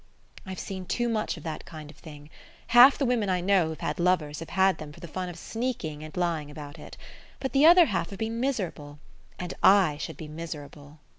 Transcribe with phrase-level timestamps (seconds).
[0.47, 2.31] "I've seen too much of that kind of thing.
[2.69, 5.37] Half the women I know who've had lovers have had them for the fun of
[5.37, 6.97] sneaking and lying about it;
[7.39, 8.97] but the other half have been miserable.
[9.37, 10.97] And I should be miserable."